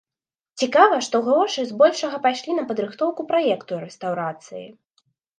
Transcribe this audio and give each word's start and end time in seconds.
Цікава, 0.59 0.95
што 1.07 1.19
грошы 1.25 1.65
збольшага 1.71 2.17
пайшлі 2.23 2.55
на 2.59 2.63
падрыхтоўку 2.69 3.25
праекту 3.33 3.77
рэстаўрацыі. 3.83 4.65